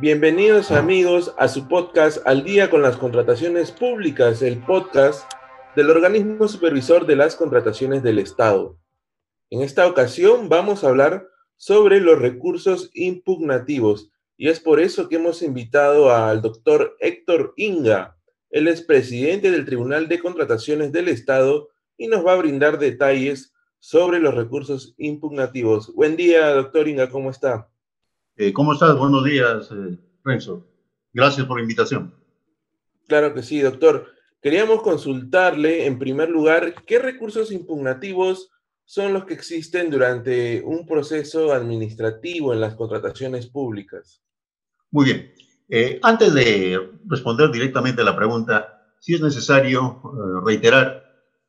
Bienvenidos 0.00 0.72
amigos 0.72 1.32
a 1.38 1.46
su 1.46 1.68
podcast 1.68 2.18
Al 2.26 2.42
día 2.42 2.68
con 2.68 2.82
las 2.82 2.96
contrataciones 2.96 3.70
públicas, 3.70 4.42
el 4.42 4.58
podcast 4.58 5.30
del 5.76 5.88
organismo 5.88 6.48
supervisor 6.48 7.06
de 7.06 7.14
las 7.14 7.36
contrataciones 7.36 8.02
del 8.02 8.18
Estado. 8.18 8.76
En 9.50 9.62
esta 9.62 9.86
ocasión 9.86 10.48
vamos 10.48 10.82
a 10.82 10.88
hablar 10.88 11.28
sobre 11.56 12.00
los 12.00 12.18
recursos 12.18 12.90
impugnativos 12.92 14.10
y 14.36 14.48
es 14.48 14.58
por 14.58 14.80
eso 14.80 15.08
que 15.08 15.14
hemos 15.14 15.42
invitado 15.42 16.12
al 16.12 16.42
doctor 16.42 16.96
Héctor 16.98 17.54
Inga. 17.56 18.16
Él 18.50 18.66
es 18.66 18.82
presidente 18.82 19.52
del 19.52 19.64
Tribunal 19.64 20.08
de 20.08 20.18
Contrataciones 20.18 20.90
del 20.90 21.06
Estado 21.06 21.68
y 21.96 22.08
nos 22.08 22.26
va 22.26 22.32
a 22.32 22.38
brindar 22.38 22.80
detalles 22.80 23.54
sobre 23.78 24.18
los 24.18 24.34
recursos 24.34 24.96
impugnativos. 24.98 25.94
Buen 25.94 26.16
día, 26.16 26.50
doctor 26.50 26.88
Inga, 26.88 27.08
¿cómo 27.10 27.30
está? 27.30 27.68
Eh, 28.36 28.52
¿Cómo 28.52 28.72
estás? 28.72 28.98
Buenos 28.98 29.22
días, 29.22 29.70
eh, 29.70 29.96
Renzo. 30.24 30.66
Gracias 31.12 31.46
por 31.46 31.58
la 31.58 31.62
invitación. 31.62 32.12
Claro 33.06 33.32
que 33.32 33.44
sí, 33.44 33.60
doctor. 33.60 34.08
Queríamos 34.42 34.82
consultarle, 34.82 35.86
en 35.86 36.00
primer 36.00 36.30
lugar, 36.30 36.74
qué 36.84 36.98
recursos 36.98 37.52
impugnativos 37.52 38.50
son 38.84 39.12
los 39.12 39.24
que 39.24 39.34
existen 39.34 39.88
durante 39.88 40.62
un 40.64 40.84
proceso 40.84 41.52
administrativo 41.52 42.52
en 42.52 42.60
las 42.60 42.74
contrataciones 42.74 43.46
públicas. 43.46 44.20
Muy 44.90 45.04
bien. 45.04 45.32
Eh, 45.68 46.00
antes 46.02 46.34
de 46.34 46.78
responder 47.06 47.50
directamente 47.52 48.02
a 48.02 48.04
la 48.04 48.16
pregunta, 48.16 48.94
sí 48.98 49.14
es 49.14 49.20
necesario 49.20 50.02
reiterar 50.44 51.04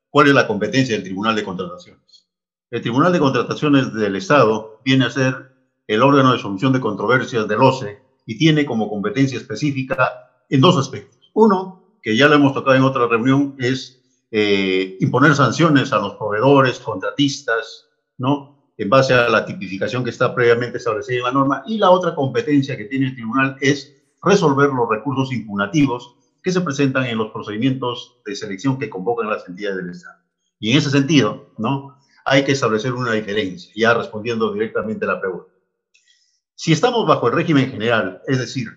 cuál 0.09 0.27
es 0.27 0.33
la 0.35 0.47
competencia 0.47 0.95
del 0.95 1.03
Tribunal 1.03 1.35
de 1.35 1.43
Contrataciones. 1.43 2.29
El 2.69 2.81
Tribunal 2.81 3.11
de 3.11 3.19
Contrataciones 3.19 3.91
del 3.93 4.15
Estado 4.15 4.81
viene 4.85 5.05
a 5.05 5.09
ser 5.09 5.54
el 5.87 6.01
órgano 6.01 6.33
de 6.33 6.39
solución 6.39 6.73
de 6.73 6.79
controversias 6.79 7.47
del 7.47 7.61
OCE 7.61 7.99
y 8.25 8.37
tiene 8.37 8.65
como 8.65 8.89
competencia 8.89 9.37
específica 9.37 10.31
en 10.49 10.61
dos 10.61 10.77
aspectos. 10.77 11.31
Uno, 11.33 11.97
que 12.01 12.15
ya 12.15 12.27
lo 12.27 12.35
hemos 12.35 12.53
tocado 12.53 12.75
en 12.75 12.83
otra 12.83 13.07
reunión, 13.07 13.55
es 13.59 14.01
eh, 14.31 14.97
imponer 14.99 15.35
sanciones 15.35 15.93
a 15.93 15.99
los 15.99 16.15
proveedores, 16.15 16.79
contratistas, 16.79 17.87
¿no? 18.17 18.73
En 18.77 18.89
base 18.89 19.13
a 19.13 19.29
la 19.29 19.45
tipificación 19.45 20.03
que 20.03 20.09
está 20.09 20.35
previamente 20.35 20.77
establecida 20.77 21.17
en 21.17 21.23
la 21.23 21.31
norma. 21.31 21.63
Y 21.65 21.77
la 21.77 21.91
otra 21.91 22.13
competencia 22.13 22.75
que 22.75 22.85
tiene 22.85 23.07
el 23.07 23.15
tribunal 23.15 23.55
es 23.61 23.95
resolver 24.21 24.69
los 24.69 24.89
recursos 24.89 25.31
impugnativos 25.31 26.15
que 26.43 26.51
se 26.51 26.61
presentan 26.61 27.05
en 27.05 27.17
los 27.17 27.31
procedimientos 27.31 28.17
de 28.25 28.35
selección 28.35 28.77
que 28.77 28.89
convocan 28.89 29.29
las 29.29 29.47
entidades 29.47 29.77
del 29.77 29.89
Estado. 29.91 30.19
Y 30.59 30.71
en 30.71 30.77
ese 30.77 30.89
sentido, 30.89 31.53
¿no? 31.57 31.97
Hay 32.25 32.43
que 32.43 32.51
establecer 32.51 32.93
una 32.93 33.13
diferencia, 33.13 33.71
ya 33.75 33.93
respondiendo 33.93 34.51
directamente 34.51 35.05
a 35.05 35.09
la 35.09 35.21
pregunta. 35.21 35.54
Si 36.57 36.71
estamos 36.71 37.05
bajo 37.05 37.27
el 37.27 37.33
régimen 37.33 37.69
general, 37.69 38.21
es 38.27 38.39
decir, 38.39 38.69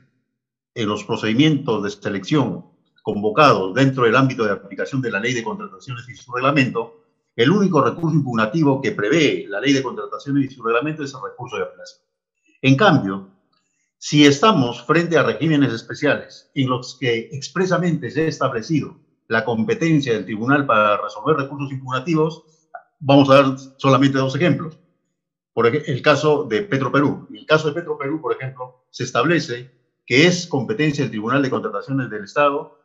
en 0.75 0.89
los 0.89 1.05
procedimientos 1.05 1.81
de 1.85 1.91
selección 1.91 2.67
convocados 3.05 3.73
dentro 3.73 4.03
del 4.03 4.17
ámbito 4.17 4.45
de 4.45 4.51
aplicación 4.51 5.01
de 5.01 5.13
la 5.13 5.21
ley 5.21 5.33
de 5.33 5.45
contrataciones 5.45 6.09
y 6.09 6.17
su 6.17 6.33
reglamento, 6.33 7.05
el 7.37 7.53
único 7.53 7.81
recurso 7.81 8.17
impugnativo 8.17 8.83
que 8.83 8.91
prevé 8.91 9.47
la 9.49 9.61
ley 9.61 9.73
de 9.73 9.83
contrataciones 9.85 10.51
y 10.51 10.55
su 10.55 10.63
reglamento 10.65 11.05
es 11.05 11.15
el 11.15 11.21
recurso 11.23 11.57
de 11.57 11.63
apelación. 11.63 12.03
En 12.63 12.77
cambio, 12.77 13.31
si 13.97 14.27
estamos 14.27 14.83
frente 14.83 15.17
a 15.17 15.23
regímenes 15.23 15.73
especiales 15.73 16.51
en 16.55 16.69
los 16.69 16.97
que 16.99 17.29
expresamente 17.31 18.11
se 18.11 18.23
ha 18.23 18.29
establecido 18.29 18.97
la 19.29 19.45
competencia 19.45 20.15
del 20.15 20.25
tribunal 20.25 20.67
para 20.67 21.01
resolver 21.01 21.37
recursos 21.37 21.71
impugnativos, 21.71 22.43
vamos 22.99 23.31
a 23.31 23.35
dar 23.35 23.57
solamente 23.77 24.19
dos 24.19 24.35
ejemplos 24.35 24.77
por 25.59 25.67
el 25.67 26.03
caso 26.03 26.45
de 26.45 26.63
Petro 26.63 26.93
Perú. 26.93 27.27
En 27.31 27.37
el 27.39 27.45
caso 27.45 27.67
de 27.67 27.75
Petro 27.75 27.99
Perú, 27.99 28.21
por 28.21 28.33
ejemplo, 28.33 28.85
se 28.91 29.03
establece 29.03 29.73
que 30.07 30.25
es 30.25 30.47
competencia 30.47 31.03
del 31.03 31.11
Tribunal 31.11 31.43
de 31.43 31.51
Contrataciones 31.51 32.09
del 32.11 32.23
Estado 32.23 32.79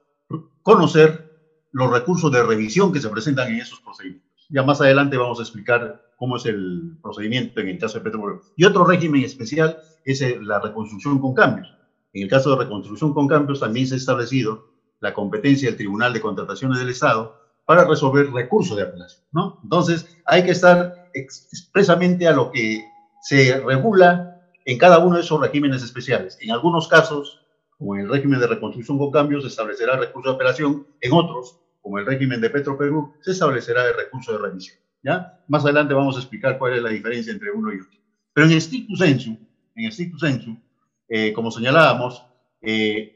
conocer 0.64 1.38
los 1.72 1.92
recursos 1.92 2.32
de 2.32 2.42
revisión 2.42 2.92
que 2.92 3.00
se 3.00 3.10
presentan 3.10 3.50
en 3.50 3.60
esos 3.60 3.80
procedimientos. 3.82 4.48
Ya 4.50 4.64
más 4.64 4.82
adelante 4.82 5.18
vamos 5.18 5.38
a 5.38 5.44
explicar 5.44 6.02
cómo 6.18 6.38
es 6.38 6.48
el 6.48 6.98
procedimiento 7.00 7.62
en 7.62 7.68
el 7.68 7.78
caso 7.78 8.00
de 8.00 8.06
Petro 8.06 8.24
Perú. 8.24 8.42
Y 8.56 8.66
otro 8.66 8.86
régimen 8.86 9.24
especial 9.24 9.78
es 10.04 10.24
la 10.42 10.60
reconstrucción 10.60 11.20
con 11.20 11.36
cambios. 11.36 11.72
En 12.14 12.24
el 12.24 12.28
caso 12.28 12.50
de 12.50 12.64
reconstrucción 12.64 13.14
con 13.14 13.28
cambios 13.28 13.60
también 13.60 13.86
se 13.86 13.94
ha 13.94 13.98
establecido 13.98 14.70
la 15.00 15.14
competencia 15.14 15.70
del 15.70 15.78
Tribunal 15.78 16.12
de 16.12 16.22
Contrataciones 16.22 16.80
del 16.80 16.90
Estado 16.90 17.40
para 17.66 17.86
resolver 17.86 18.32
recursos 18.32 18.76
de 18.76 18.82
apelación, 18.82 19.24
¿no? 19.32 19.60
Entonces, 19.62 20.18
hay 20.26 20.44
que 20.44 20.50
estar 20.50 21.03
expresamente 21.14 22.28
a 22.28 22.34
lo 22.34 22.52
que 22.52 22.86
se 23.22 23.60
regula 23.62 24.42
en 24.66 24.78
cada 24.78 25.00
uno 25.00 25.16
de 25.16 25.22
esos 25.22 25.40
regímenes 25.40 25.84
especiales. 25.84 26.38
En 26.42 26.52
algunos 26.52 26.88
casos, 26.88 27.46
como 27.78 27.96
en 27.96 28.02
el 28.02 28.10
régimen 28.10 28.40
de 28.40 28.48
reconstrucción 28.48 28.98
con 28.98 29.12
cambios, 29.12 29.44
se 29.44 29.50
establecerá 29.50 29.98
recurso 29.98 30.30
de 30.30 30.36
apelación. 30.36 30.88
En 31.02 31.14
otros, 31.14 31.60
como 31.82 32.00
el 32.00 32.06
régimen 32.06 32.42
de 32.42 32.50
Petro 32.50 32.78
Perú, 32.78 33.14
se 33.22 33.32
establecerá 33.32 33.88
el 33.88 33.96
recurso 33.96 34.32
de 34.32 34.40
revisión, 34.40 34.78
¿ya? 35.04 35.44
Más 35.48 35.64
adelante 35.64 35.94
vamos 35.94 36.16
a 36.16 36.20
explicar 36.20 36.58
cuál 36.58 36.74
es 36.74 36.82
la 36.82 36.90
diferencia 36.90 37.32
entre 37.32 37.52
uno 37.52 37.74
y 37.74 37.80
otro. 37.80 38.00
Pero 38.34 38.48
en 38.48 38.60
stricto 38.60 38.96
sensu, 38.96 39.38
en 39.76 39.92
sensu, 39.92 40.58
eh, 41.10 41.34
como 41.34 41.52
señalábamos, 41.52 42.26
eh, 42.62 43.13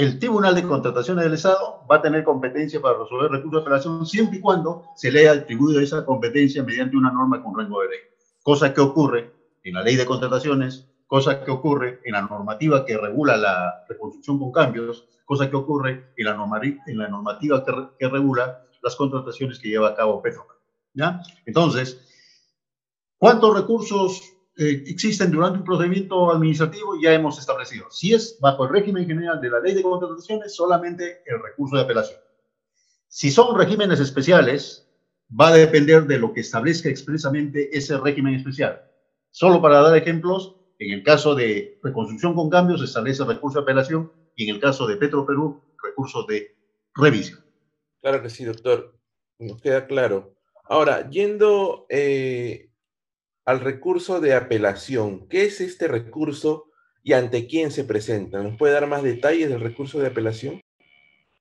el 0.00 0.18
Tribunal 0.18 0.54
de 0.54 0.62
Contrataciones 0.62 1.24
del 1.24 1.34
Estado 1.34 1.84
va 1.90 1.96
a 1.96 2.00
tener 2.02 2.24
competencia 2.24 2.80
para 2.80 2.98
resolver 2.98 3.30
recursos 3.30 3.60
de 3.60 3.60
apelación 3.60 4.06
siempre 4.06 4.38
y 4.38 4.40
cuando 4.40 4.84
se 4.96 5.12
lea 5.12 5.32
atribuido 5.32 5.78
esa 5.78 6.06
competencia 6.06 6.62
mediante 6.62 6.96
una 6.96 7.12
norma 7.12 7.42
con 7.42 7.54
rango 7.58 7.82
de 7.82 7.88
ley. 7.88 7.98
Cosa 8.42 8.72
que 8.72 8.80
ocurre 8.80 9.30
en 9.62 9.74
la 9.74 9.82
ley 9.82 9.96
de 9.96 10.06
contrataciones, 10.06 10.88
cosa 11.06 11.44
que 11.44 11.50
ocurre 11.50 12.00
en 12.04 12.12
la 12.12 12.22
normativa 12.22 12.86
que 12.86 12.96
regula 12.96 13.36
la 13.36 13.84
reconstrucción 13.90 14.38
con 14.38 14.52
cambios, 14.52 15.06
cosa 15.26 15.50
que 15.50 15.56
ocurre 15.56 16.14
en 16.16 16.24
la, 16.24 16.34
normativa, 16.34 16.82
en 16.86 16.96
la 16.96 17.08
normativa 17.08 17.62
que, 17.98 18.08
regula 18.08 18.64
las 18.82 18.96
contrataciones 18.96 19.58
que 19.58 19.68
lleva 19.68 19.88
a 19.88 19.94
cabo 19.94 20.22
Petro. 20.22 20.46
¿Ya? 20.94 21.20
Entonces, 21.44 22.00
¿cuántos 23.18 23.54
recursos 23.54 24.22
eh, 24.60 24.84
existen 24.88 25.30
durante 25.30 25.58
un 25.60 25.64
procedimiento 25.64 26.30
administrativo, 26.30 27.00
ya 27.00 27.14
hemos 27.14 27.38
establecido. 27.38 27.86
Si 27.90 28.12
es 28.12 28.36
bajo 28.40 28.64
el 28.64 28.70
régimen 28.70 29.06
general 29.06 29.40
de 29.40 29.48
la 29.48 29.58
ley 29.58 29.72
de 29.72 29.82
contrataciones, 29.82 30.54
solamente 30.54 31.22
el 31.24 31.42
recurso 31.42 31.76
de 31.76 31.82
apelación. 31.82 32.20
Si 33.08 33.30
son 33.30 33.56
regímenes 33.56 34.00
especiales, 34.00 34.86
va 35.28 35.48
a 35.48 35.54
depender 35.54 36.04
de 36.06 36.18
lo 36.18 36.34
que 36.34 36.40
establezca 36.40 36.90
expresamente 36.90 37.74
ese 37.74 37.96
régimen 37.96 38.34
especial. 38.34 38.82
Solo 39.30 39.62
para 39.62 39.80
dar 39.80 39.96
ejemplos, 39.96 40.56
en 40.78 40.92
el 40.92 41.02
caso 41.04 41.34
de 41.34 41.80
reconstrucción 41.82 42.34
con 42.34 42.50
cambios, 42.50 42.82
establece 42.82 43.24
recurso 43.24 43.60
de 43.60 43.62
apelación 43.62 44.12
y 44.36 44.46
en 44.46 44.56
el 44.56 44.60
caso 44.60 44.86
de 44.86 44.96
Petro 44.96 45.24
Perú, 45.24 45.62
recurso 45.82 46.24
de 46.24 46.54
revisión. 46.94 47.42
Claro 48.02 48.20
que 48.20 48.28
sí, 48.28 48.44
doctor. 48.44 48.94
Nos 49.38 49.62
queda 49.62 49.86
claro. 49.86 50.34
Ahora, 50.64 51.08
yendo 51.08 51.86
eh, 51.88 52.69
al 53.50 53.60
recurso 53.60 54.20
de 54.20 54.34
apelación. 54.34 55.26
¿Qué 55.26 55.44
es 55.44 55.60
este 55.60 55.88
recurso 55.88 56.66
y 57.02 57.14
ante 57.14 57.48
quién 57.48 57.72
se 57.72 57.82
presenta? 57.82 58.40
¿Nos 58.40 58.56
puede 58.56 58.74
dar 58.74 58.86
más 58.86 59.02
detalles 59.02 59.48
del 59.48 59.60
recurso 59.60 59.98
de 59.98 60.06
apelación? 60.06 60.60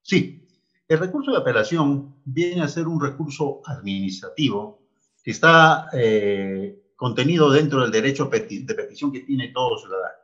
Sí, 0.01 0.47
el 0.87 0.97
recurso 0.97 1.31
de 1.31 1.37
apelación 1.37 2.15
viene 2.25 2.63
a 2.63 2.67
ser 2.67 2.87
un 2.87 2.99
recurso 2.99 3.61
administrativo 3.63 4.81
que 5.23 5.29
está 5.29 5.87
eh, 5.93 6.81
contenido 6.95 7.51
dentro 7.51 7.81
del 7.81 7.91
derecho 7.91 8.25
de 8.25 8.73
petición 8.73 9.11
que 9.11 9.19
tiene 9.19 9.49
todo 9.49 9.77
ciudadano. 9.77 10.17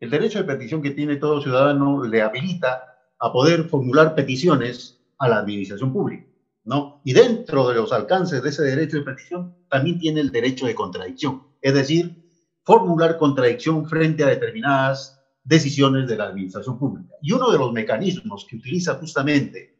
El 0.00 0.10
derecho 0.10 0.40
de 0.40 0.44
petición 0.44 0.82
que 0.82 0.90
tiene 0.90 1.16
todo 1.16 1.40
ciudadano 1.40 2.04
le 2.04 2.20
habilita 2.20 2.98
a 3.18 3.32
poder 3.32 3.64
formular 3.64 4.14
peticiones 4.14 5.00
a 5.18 5.26
la 5.26 5.38
administración 5.38 5.90
pública. 5.90 6.27
¿No? 6.68 7.00
Y 7.02 7.14
dentro 7.14 7.66
de 7.66 7.76
los 7.76 7.92
alcances 7.92 8.42
de 8.42 8.50
ese 8.50 8.62
derecho 8.62 8.98
de 8.98 9.02
petición, 9.02 9.56
también 9.70 9.98
tiene 9.98 10.20
el 10.20 10.30
derecho 10.30 10.66
de 10.66 10.74
contradicción, 10.74 11.42
es 11.62 11.72
decir, 11.72 12.30
formular 12.62 13.16
contradicción 13.16 13.88
frente 13.88 14.22
a 14.22 14.28
determinadas 14.28 15.18
decisiones 15.42 16.06
de 16.06 16.16
la 16.16 16.24
administración 16.24 16.78
pública. 16.78 17.14
Y 17.22 17.32
uno 17.32 17.50
de 17.50 17.56
los 17.56 17.72
mecanismos 17.72 18.46
que 18.46 18.56
utiliza 18.56 18.96
justamente 18.96 19.78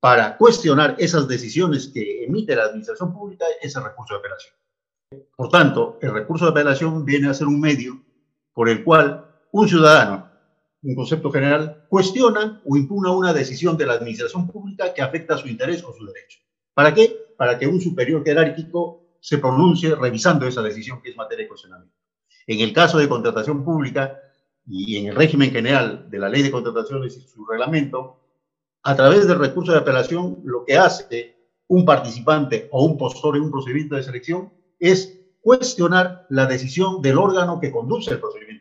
para 0.00 0.38
cuestionar 0.38 0.96
esas 0.98 1.28
decisiones 1.28 1.88
que 1.88 2.24
emite 2.24 2.56
la 2.56 2.64
administración 2.64 3.12
pública 3.12 3.44
es 3.60 3.76
el 3.76 3.84
recurso 3.84 4.14
de 4.14 4.20
apelación. 4.20 4.54
Por 5.36 5.50
tanto, 5.50 5.98
el 6.00 6.14
recurso 6.14 6.46
de 6.46 6.52
apelación 6.52 7.04
viene 7.04 7.28
a 7.28 7.34
ser 7.34 7.48
un 7.48 7.60
medio 7.60 8.02
por 8.54 8.70
el 8.70 8.82
cual 8.82 9.26
un 9.52 9.68
ciudadano 9.68 10.29
un 10.82 10.94
concepto 10.94 11.30
general, 11.30 11.84
cuestiona 11.88 12.62
o 12.64 12.76
impugna 12.76 13.12
una 13.12 13.32
decisión 13.32 13.76
de 13.76 13.86
la 13.86 13.94
administración 13.94 14.46
pública 14.46 14.94
que 14.94 15.02
afecta 15.02 15.34
a 15.34 15.38
su 15.38 15.48
interés 15.48 15.84
o 15.84 15.92
su 15.92 16.06
derecho. 16.06 16.38
¿Para 16.74 16.94
qué? 16.94 17.34
Para 17.36 17.58
que 17.58 17.66
un 17.66 17.80
superior 17.80 18.24
jerárquico 18.24 19.16
se 19.20 19.38
pronuncie 19.38 19.94
revisando 19.94 20.46
esa 20.46 20.62
decisión 20.62 21.02
que 21.02 21.10
es 21.10 21.16
materia 21.16 21.44
de 21.44 21.48
cuestionamiento. 21.48 21.94
En 22.46 22.60
el 22.60 22.72
caso 22.72 22.98
de 22.98 23.08
contratación 23.08 23.64
pública 23.64 24.18
y 24.66 24.96
en 24.96 25.08
el 25.08 25.16
régimen 25.16 25.50
general 25.50 26.08
de 26.08 26.18
la 26.18 26.28
ley 26.28 26.42
de 26.42 26.50
contrataciones 26.50 27.16
y 27.16 27.20
su 27.20 27.44
reglamento, 27.44 28.20
a 28.82 28.96
través 28.96 29.28
del 29.28 29.38
recurso 29.38 29.72
de 29.72 29.78
apelación, 29.78 30.40
lo 30.44 30.64
que 30.64 30.78
hace 30.78 31.36
un 31.68 31.84
participante 31.84 32.68
o 32.72 32.84
un 32.84 32.96
postor 32.96 33.36
en 33.36 33.42
un 33.42 33.50
procedimiento 33.50 33.96
de 33.96 34.02
selección 34.02 34.52
es 34.78 35.20
cuestionar 35.42 36.26
la 36.30 36.46
decisión 36.46 37.02
del 37.02 37.18
órgano 37.18 37.60
que 37.60 37.70
conduce 37.70 38.12
el 38.12 38.20
procedimiento 38.20 38.59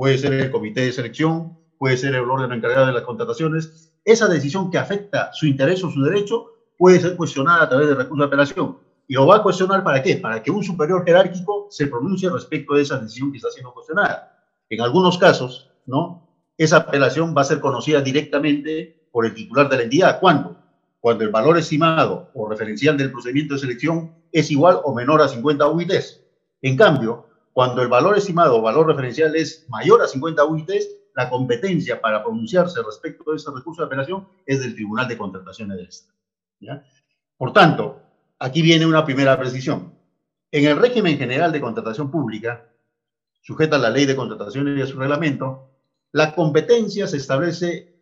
puede 0.00 0.16
ser 0.16 0.32
el 0.32 0.50
comité 0.50 0.80
de 0.80 0.92
selección, 0.94 1.58
puede 1.76 1.98
ser 1.98 2.14
el 2.14 2.22
órgano 2.22 2.54
encargado 2.54 2.86
de 2.86 2.94
las 2.94 3.02
contrataciones. 3.02 3.92
Esa 4.02 4.28
decisión 4.28 4.70
que 4.70 4.78
afecta 4.78 5.30
su 5.34 5.44
interés 5.44 5.84
o 5.84 5.90
su 5.90 6.02
derecho 6.02 6.46
puede 6.78 6.98
ser 7.00 7.16
cuestionada 7.16 7.64
a 7.64 7.68
través 7.68 7.86
de 7.86 7.94
recurso 7.94 8.22
de 8.22 8.26
apelación. 8.26 8.78
¿Y 9.06 9.12
lo 9.12 9.26
va 9.26 9.36
a 9.36 9.42
cuestionar 9.42 9.84
para 9.84 10.02
qué? 10.02 10.16
Para 10.16 10.42
que 10.42 10.50
un 10.50 10.64
superior 10.64 11.04
jerárquico 11.04 11.66
se 11.68 11.86
pronuncie 11.86 12.30
respecto 12.30 12.76
de 12.76 12.80
esa 12.80 12.96
decisión 12.96 13.30
que 13.30 13.36
está 13.36 13.50
siendo 13.50 13.74
cuestionada. 13.74 14.42
En 14.70 14.80
algunos 14.80 15.18
casos, 15.18 15.70
¿no? 15.84 16.26
Esa 16.56 16.78
apelación 16.78 17.34
va 17.36 17.42
a 17.42 17.44
ser 17.44 17.60
conocida 17.60 18.00
directamente 18.00 19.06
por 19.12 19.26
el 19.26 19.34
titular 19.34 19.68
de 19.68 19.76
la 19.76 19.82
entidad. 19.82 20.18
¿Cuándo? 20.18 20.56
Cuando 20.98 21.24
el 21.24 21.30
valor 21.30 21.58
estimado 21.58 22.30
o 22.32 22.48
referencial 22.48 22.96
del 22.96 23.12
procedimiento 23.12 23.52
de 23.52 23.60
selección 23.60 24.14
es 24.32 24.50
igual 24.50 24.80
o 24.82 24.94
menor 24.94 25.20
a 25.20 25.28
50 25.28 25.68
UITs. 25.68 26.22
En 26.62 26.78
cambio, 26.78 27.26
cuando 27.52 27.82
el 27.82 27.88
valor 27.88 28.16
estimado 28.16 28.58
o 28.58 28.62
valor 28.62 28.86
referencial 28.86 29.34
es 29.34 29.66
mayor 29.68 30.02
a 30.02 30.06
50 30.06 30.44
UITs, 30.44 30.88
la 31.14 31.28
competencia 31.28 32.00
para 32.00 32.22
pronunciarse 32.22 32.82
respecto 32.82 33.30
de 33.30 33.36
ese 33.36 33.50
recurso 33.50 33.82
de 33.82 33.86
apelación 33.86 34.28
es 34.46 34.60
del 34.60 34.74
Tribunal 34.74 35.08
de 35.08 35.18
Contrataciones 35.18 35.76
del 35.76 35.86
Estado. 35.88 36.14
Por 37.36 37.52
tanto, 37.52 38.02
aquí 38.38 38.62
viene 38.62 38.86
una 38.86 39.04
primera 39.04 39.38
precisión. 39.38 39.94
En 40.52 40.66
el 40.66 40.76
régimen 40.76 41.18
general 41.18 41.52
de 41.52 41.60
contratación 41.60 42.10
pública, 42.10 42.68
sujeta 43.40 43.76
a 43.76 43.78
la 43.78 43.90
ley 43.90 44.06
de 44.06 44.16
contrataciones 44.16 44.78
y 44.78 44.82
a 44.82 44.86
su 44.86 44.98
reglamento, 44.98 45.70
la 46.12 46.34
competencia 46.34 47.06
se 47.06 47.16
establece 47.16 47.94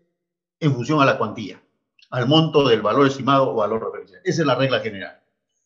en 0.61 0.75
función 0.75 1.01
a 1.01 1.05
la 1.05 1.19
cuantía, 1.19 1.63
al 2.11 2.27
monto 2.27 2.67
del 2.67 2.83
valor 2.83 3.07
estimado 3.07 3.51
o 3.51 3.55
valor 3.55 3.85
referencial. 3.85 4.21
Esa 4.25 4.43
es 4.43 4.47
la 4.47 4.55
regla 4.55 4.81
general. 4.81 5.21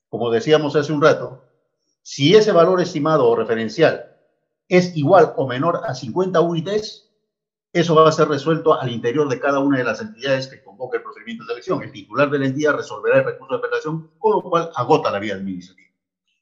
Como 0.08 0.30
decíamos 0.30 0.76
hace 0.76 0.92
un 0.92 1.00
rato, 1.00 1.44
si 2.02 2.34
ese 2.34 2.52
valor 2.52 2.80
estimado 2.80 3.28
o 3.28 3.36
referencial 3.36 4.16
es 4.68 4.96
igual 4.96 5.32
o 5.36 5.46
menor 5.46 5.82
a 5.86 5.94
50 5.94 6.40
UITs, 6.40 7.10
eso 7.72 7.94
va 7.94 8.08
a 8.08 8.12
ser 8.12 8.28
resuelto 8.28 8.78
al 8.78 8.90
interior 8.90 9.28
de 9.28 9.40
cada 9.40 9.58
una 9.60 9.78
de 9.78 9.84
las 9.84 10.00
entidades 10.00 10.46
que 10.46 10.62
convoca 10.62 10.98
el 10.98 11.02
procedimiento 11.02 11.44
de 11.44 11.48
selección. 11.48 11.82
El 11.82 11.92
titular 11.92 12.30
de 12.30 12.38
la 12.38 12.46
entidad 12.46 12.74
resolverá 12.74 13.18
el 13.18 13.24
recurso 13.24 13.54
de 13.54 13.58
apelación, 13.58 14.10
con 14.18 14.32
lo 14.32 14.42
cual 14.42 14.70
agota 14.74 15.10
la 15.10 15.18
vía 15.18 15.34
administrativa. 15.34 15.88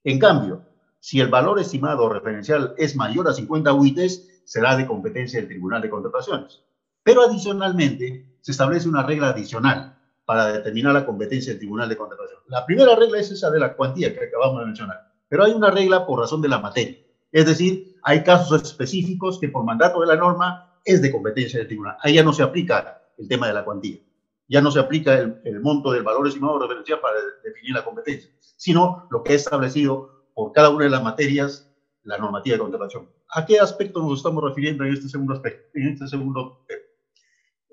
En 0.03 0.19
cambio, 0.19 0.65
si 0.99 1.21
el 1.21 1.29
valor 1.29 1.61
estimado 1.61 2.05
o 2.05 2.09
referencial 2.09 2.75
es 2.77 2.97
mayor 2.97 3.29
a 3.29 3.33
50 3.33 3.73
UITs, 3.73 4.43
será 4.45 4.77
de 4.77 4.87
competencia 4.87 5.39
del 5.39 5.49
Tribunal 5.49 5.83
de 5.83 5.91
Contrataciones. 5.91 6.63
Pero 7.03 7.23
adicionalmente, 7.23 8.37
se 8.41 8.53
establece 8.53 8.89
una 8.89 9.05
regla 9.05 9.29
adicional 9.29 9.99
para 10.25 10.53
determinar 10.53 10.95
la 10.95 11.07
competencia 11.07 11.53
del 11.53 11.61
Tribunal 11.61 11.89
de 11.89 11.97
Contratación. 11.97 12.41
La 12.49 12.67
primera 12.67 12.97
regla 12.97 13.19
es 13.19 13.31
esa 13.31 13.51
de 13.51 13.61
la 13.61 13.77
cuantía 13.77 14.13
que 14.13 14.25
acabamos 14.25 14.61
de 14.61 14.67
mencionar, 14.67 15.10
pero 15.31 15.45
hay 15.45 15.53
una 15.53 15.71
regla 15.71 16.05
por 16.05 16.19
razón 16.19 16.43
de 16.43 16.49
la 16.49 16.59
materia. 16.59 16.99
Es 17.31 17.47
decir, 17.47 17.97
hay 18.03 18.25
casos 18.25 18.63
específicos 18.63 19.39
que 19.39 19.49
por 19.49 19.65
mandato 19.65 20.01
de 20.01 20.09
la 20.09 20.17
norma 20.17 20.77
es 20.85 21.01
de 21.01 21.13
competencia 21.13 21.61
del 21.61 21.69
tribunal. 21.69 21.97
Ahí 22.01 22.15
ya 22.15 22.25
no 22.25 22.33
se 22.33 22.43
aplica 22.43 23.01
el 23.17 23.29
tema 23.29 23.47
de 23.47 23.55
la 23.55 23.65
cuantía. 23.65 23.99
Ya 24.49 24.61
no 24.61 24.73
se 24.73 24.81
aplica 24.81 25.17
el, 25.17 25.61
monto 25.61 25.93
del 25.93 26.03
valor 26.03 26.27
estimado 26.27 26.59
referencial 26.59 26.99
para 26.99 27.15
definir 27.45 27.75
la 27.75 27.85
competencia, 27.85 28.29
sino 28.41 29.07
lo 29.11 29.23
que 29.23 29.35
es 29.35 29.43
establecido 29.43 30.27
por 30.35 30.51
cada 30.51 30.71
una 30.71 30.85
de 30.85 30.91
las 30.91 31.03
materias 31.03 31.71
la 32.03 32.19
normativa 32.19 32.55
de 32.55 32.63
contratación. 32.63 33.09
¿A 33.33 33.47
qué 33.47 33.61
aspecto 33.61 34.03
nos 34.03 34.19
estamos 34.19 34.43
refiriendo 34.43 34.85
en 34.85 34.95
este 34.95 35.09
segundo 35.09 35.35
aspecto? 35.35 35.69
En 35.75 35.89
este 35.89 36.09
segundo 36.09 36.67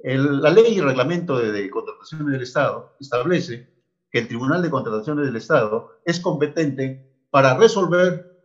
la 0.03 0.51
ley 0.51 0.75
y 0.75 0.79
reglamento 0.79 1.39
de, 1.39 1.51
de 1.51 1.69
contrataciones 1.71 2.27
del 2.27 2.43
Estado 2.43 2.95
establece 2.99 3.67
que 4.11 4.19
el 4.19 4.27
Tribunal 4.27 4.61
de 4.61 4.69
Contrataciones 4.69 5.25
del 5.25 5.35
Estado 5.35 5.99
es 6.05 6.19
competente 6.19 7.06
para 7.37 7.55
resolver 7.55 8.35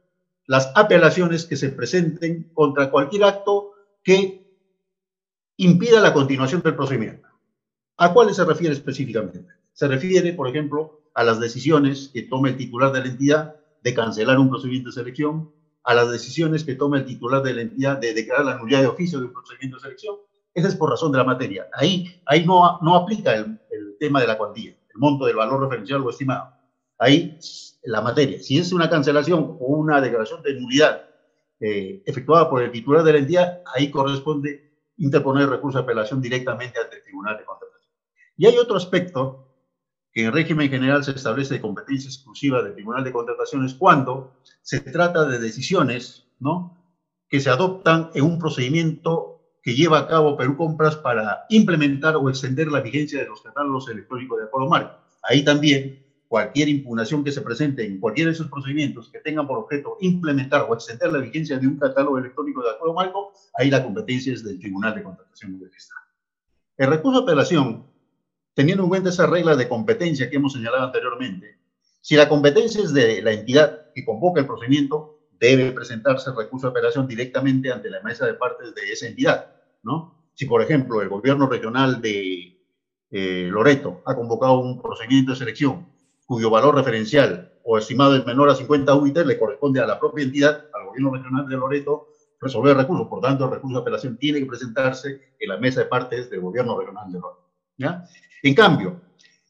las 0.44 0.70
apelaciones 0.74 1.46
que 1.46 1.56
se 1.56 1.70
presenten 1.70 2.50
contra 2.52 2.90
cualquier 2.90 3.24
acto 3.24 3.70
que 4.04 4.54
impida 5.56 5.98
la 5.98 6.12
continuación 6.12 6.60
del 6.60 6.76
procedimiento. 6.76 7.26
¿A 7.96 8.12
cuáles 8.12 8.36
se 8.36 8.44
refiere 8.44 8.74
específicamente? 8.74 9.46
Se 9.72 9.88
refiere, 9.88 10.34
por 10.34 10.46
ejemplo, 10.46 11.00
a 11.14 11.24
las 11.24 11.40
decisiones 11.40 12.10
que 12.12 12.24
tome 12.24 12.50
el 12.50 12.58
titular 12.58 12.92
de 12.92 13.00
la 13.00 13.06
entidad 13.06 13.56
de 13.82 13.94
cancelar 13.94 14.38
un 14.38 14.50
procedimiento 14.50 14.90
de 14.90 14.96
selección, 14.96 15.50
a 15.84 15.94
las 15.94 16.10
decisiones 16.10 16.62
que 16.62 16.74
tome 16.74 16.98
el 16.98 17.06
titular 17.06 17.42
de 17.42 17.54
la 17.54 17.62
entidad 17.62 17.96
de 17.96 18.12
declarar 18.12 18.44
la 18.44 18.58
nulidad 18.58 18.82
de 18.82 18.88
oficio 18.88 19.20
de 19.20 19.24
un 19.24 19.32
procedimiento 19.32 19.78
de 19.78 19.84
selección. 19.84 20.16
Esa 20.52 20.68
es 20.68 20.76
por 20.76 20.90
razón 20.90 21.12
de 21.12 21.16
la 21.16 21.24
materia. 21.24 21.66
Ahí, 21.72 22.20
ahí 22.26 22.44
no, 22.44 22.78
no 22.82 22.94
aplica 22.94 23.34
el, 23.34 23.58
el 23.70 23.96
tema 23.98 24.20
de 24.20 24.26
la 24.26 24.36
cuantía, 24.36 24.72
el 24.72 24.98
monto 24.98 25.24
del 25.24 25.36
valor 25.36 25.62
referencial 25.62 26.02
o 26.02 26.10
estimado. 26.10 26.52
Ahí 26.98 27.38
la 27.84 28.00
materia. 28.00 28.40
Si 28.40 28.58
es 28.58 28.72
una 28.72 28.88
cancelación 28.88 29.56
o 29.60 29.66
una 29.76 30.00
declaración 30.00 30.42
de 30.42 30.54
nulidad 30.54 31.08
eh, 31.60 32.02
efectuada 32.06 32.48
por 32.48 32.62
el 32.62 32.70
titular 32.70 33.02
de 33.02 33.12
la 33.12 33.18
entidad, 33.18 33.62
ahí 33.74 33.90
corresponde 33.90 34.72
interponer 34.96 35.48
recurso 35.48 35.78
de 35.78 35.84
apelación 35.84 36.20
directamente 36.20 36.78
ante 36.78 36.96
el 36.96 37.02
Tribunal 37.02 37.36
de 37.38 37.44
Contratación. 37.44 37.92
Y 38.36 38.46
hay 38.46 38.56
otro 38.56 38.76
aspecto 38.76 39.48
que 40.12 40.24
en 40.24 40.32
régimen 40.32 40.68
general 40.68 41.02
se 41.02 41.12
establece 41.12 41.54
de 41.54 41.60
competencia 41.60 42.08
exclusiva 42.08 42.62
del 42.62 42.74
Tribunal 42.74 43.02
de 43.02 43.12
Contrataciones 43.12 43.74
cuando 43.74 44.34
se 44.60 44.80
trata 44.80 45.24
de 45.24 45.38
decisiones 45.38 46.26
¿no? 46.38 46.78
que 47.28 47.40
se 47.40 47.50
adoptan 47.50 48.10
en 48.14 48.24
un 48.24 48.38
procedimiento 48.38 49.40
que 49.62 49.74
lleva 49.74 50.00
a 50.00 50.08
cabo 50.08 50.36
Perú 50.36 50.56
Compras 50.56 50.96
para 50.96 51.46
implementar 51.48 52.16
o 52.16 52.28
extender 52.28 52.68
la 52.68 52.80
vigencia 52.80 53.20
de 53.20 53.28
los 53.28 53.40
catálogos 53.40 53.88
electrónicos 53.88 54.38
de 54.38 54.44
acuerdo 54.44 54.68
marco. 54.68 54.98
Ahí 55.22 55.44
también 55.44 56.01
cualquier 56.32 56.70
impugnación 56.70 57.22
que 57.22 57.30
se 57.30 57.42
presente 57.42 57.84
en 57.84 58.00
cualquiera 58.00 58.30
de 58.30 58.32
esos 58.32 58.48
procedimientos 58.48 59.10
que 59.10 59.18
tengan 59.18 59.46
por 59.46 59.58
objeto 59.58 59.98
implementar 60.00 60.64
o 60.66 60.72
extender 60.72 61.12
la 61.12 61.18
vigencia 61.18 61.58
de 61.58 61.66
un 61.66 61.76
catálogo 61.76 62.16
electrónico 62.16 62.62
de 62.62 62.70
acuerdo 62.70 62.94
marco, 62.94 63.34
ahí 63.52 63.68
la 63.68 63.84
competencia 63.84 64.32
es 64.32 64.42
del 64.42 64.58
Tribunal 64.58 64.94
de 64.94 65.02
Contratación 65.02 65.58
del 65.58 65.68
Estado. 65.68 66.00
El 66.78 66.88
recurso 66.88 67.20
de 67.20 67.24
apelación, 67.24 67.86
teniendo 68.54 68.82
en 68.82 68.88
cuenta 68.88 69.10
esa 69.10 69.26
regla 69.26 69.56
de 69.56 69.68
competencia 69.68 70.30
que 70.30 70.36
hemos 70.36 70.54
señalado 70.54 70.84
anteriormente, 70.84 71.58
si 72.00 72.16
la 72.16 72.30
competencia 72.30 72.82
es 72.82 72.94
de 72.94 73.20
la 73.20 73.32
entidad 73.32 73.92
que 73.94 74.02
convoca 74.02 74.40
el 74.40 74.46
procedimiento, 74.46 75.28
debe 75.38 75.70
presentarse 75.72 76.30
el 76.30 76.36
recurso 76.36 76.68
de 76.68 76.70
apelación 76.70 77.06
directamente 77.06 77.70
ante 77.70 77.90
la 77.90 78.00
mesa 78.00 78.24
de 78.24 78.32
partes 78.32 78.74
de 78.74 78.90
esa 78.90 79.06
entidad, 79.06 79.52
¿no? 79.82 80.30
Si, 80.32 80.46
por 80.46 80.62
ejemplo, 80.62 81.02
el 81.02 81.10
gobierno 81.10 81.46
regional 81.46 82.00
de 82.00 82.58
eh, 83.10 83.48
Loreto 83.50 84.02
ha 84.06 84.14
convocado 84.14 84.60
un 84.60 84.80
procedimiento 84.80 85.32
de 85.32 85.36
selección 85.36 85.92
cuyo 86.26 86.50
valor 86.50 86.74
referencial 86.74 87.52
o 87.64 87.78
estimado 87.78 88.16
es 88.16 88.26
menor 88.26 88.50
a 88.50 88.54
50 88.54 88.94
UIT, 88.94 89.18
le 89.18 89.38
corresponde 89.38 89.80
a 89.80 89.86
la 89.86 89.98
propia 89.98 90.24
entidad, 90.24 90.66
al 90.72 90.86
gobierno 90.86 91.14
regional 91.14 91.48
de 91.48 91.56
Loreto, 91.56 92.08
resolver 92.40 92.72
el 92.72 92.78
recurso. 92.78 93.08
Por 93.08 93.20
tanto, 93.20 93.44
el 93.44 93.52
recurso 93.52 93.76
de 93.76 93.82
apelación 93.82 94.16
tiene 94.16 94.40
que 94.40 94.46
presentarse 94.46 95.34
en 95.38 95.48
la 95.48 95.58
mesa 95.58 95.80
de 95.80 95.86
partes 95.86 96.28
del 96.30 96.40
gobierno 96.40 96.78
regional 96.78 97.12
de 97.12 97.20
Loreto. 97.20 97.48
¿ya? 97.76 98.04
En 98.42 98.54
cambio, 98.54 99.00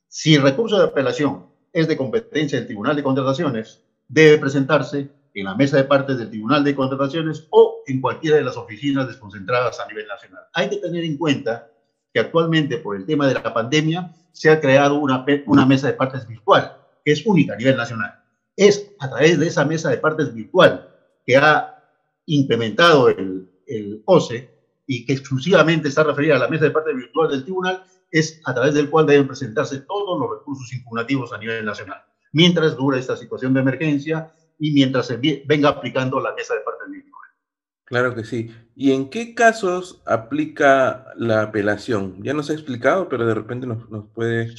si 0.09 0.35
el 0.35 0.43
recurso 0.43 0.79
de 0.79 0.85
apelación 0.85 1.47
es 1.73 1.88
de 1.88 1.97
competencia 1.97 2.59
del 2.59 2.67
Tribunal 2.67 2.97
de 2.97 3.02
Contrataciones, 3.02 3.83
debe 4.09 4.37
presentarse 4.38 5.11
en 5.35 5.45
la 5.45 5.55
mesa 5.55 5.79
de 5.79 5.85
partes 5.85 6.19
del 6.19 6.29
Tribunal 6.29 6.62
de 6.62 6.75
Contrataciones 6.75 7.47
o 7.50 7.83
en 7.87 8.00
cualquiera 8.00 8.37
de 8.37 8.45
las 8.45 8.59
oficinas 8.59 9.09
desconcentradas 9.09 9.81
a 9.81 9.88
nivel 9.88 10.07
nacional. 10.07 10.43
Hay 10.52 10.69
que 10.69 10.76
tener 10.76 11.02
en 11.05 11.17
cuenta 11.17 11.72
que 12.12 12.21
actualmente 12.21 12.78
por 12.78 12.97
el 12.97 13.07
tema 13.07 13.26
de 13.26 13.35
la 13.35 13.54
pandemia 13.54 14.14
se 14.33 14.50
ha 14.50 14.61
creado 14.61 14.97
una, 14.97 15.25
una 15.47 15.66
mesa 15.66 15.87
de 15.87 15.95
partes 15.95 16.26
virtual, 16.26 16.76
que 17.04 17.12
es 17.12 17.26
única 17.26 17.54
a 17.54 17.57
nivel 17.57 17.76
nacional. 17.76 18.23
Es 18.57 18.92
a 18.99 19.09
través 19.09 19.38
de 19.38 19.47
esa 19.47 19.64
mesa 19.64 19.90
de 19.90 19.99
partes 19.99 20.33
virtual 20.35 20.88
que 21.25 21.37
ha 21.37 21.83
implementado 22.26 23.09
el, 23.09 23.50
el 23.66 24.02
OCE 24.04 24.50
y 24.87 25.04
que 25.07 25.14
exclusivamente 25.14 25.88
está 25.88 26.04
referida 26.04 26.37
a 26.37 26.38
la 26.38 26.49
mesa 26.49 26.64
de 26.64 26.71
partes 26.71 26.95
virtual 26.95 27.31
del 27.31 27.45
tribunal, 27.45 27.85
es 28.11 28.40
a 28.45 28.54
través 28.54 28.75
del 28.75 28.90
cual 28.90 29.07
deben 29.07 29.26
presentarse 29.26 29.81
todos 29.81 30.21
los 30.21 30.38
recursos 30.38 30.71
impugnativos 30.73 31.33
a 31.33 31.38
nivel 31.38 31.64
nacional, 31.64 32.02
mientras 32.33 32.76
dura 32.76 32.99
esta 32.99 33.16
situación 33.16 33.54
de 33.54 33.61
emergencia 33.61 34.33
y 34.59 34.73
mientras 34.73 35.07
se 35.07 35.16
venga 35.16 35.71
aplicando 35.71 36.21
la 36.21 36.35
mesa 36.35 36.54
de 36.54 36.61
partes. 36.61 36.82
Claro 37.85 38.15
que 38.15 38.25
sí. 38.25 38.51
¿Y 38.75 38.93
en 38.93 39.11
qué 39.11 39.35
casos 39.35 40.03
aplica 40.07 41.07
la 41.17 41.43
apelación? 41.43 42.23
Ya 42.23 42.33
nos 42.33 42.49
ha 42.49 42.55
explicado, 42.55 43.09
pero 43.09 43.27
de 43.27 43.35
repente 43.35 43.67
nos, 43.67 43.91
nos 43.91 44.07
puede 44.09 44.55